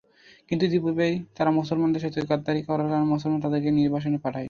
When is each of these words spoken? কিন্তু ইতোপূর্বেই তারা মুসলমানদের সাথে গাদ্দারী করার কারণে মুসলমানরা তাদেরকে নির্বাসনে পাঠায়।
কিন্তু 0.49 0.63
ইতোপূর্বেই 0.65 1.13
তারা 1.35 1.51
মুসলমানদের 1.59 2.03
সাথে 2.05 2.19
গাদ্দারী 2.29 2.61
করার 2.67 2.87
কারণে 2.87 3.07
মুসলমানরা 3.13 3.43
তাদেরকে 3.45 3.69
নির্বাসনে 3.79 4.17
পাঠায়। 4.23 4.39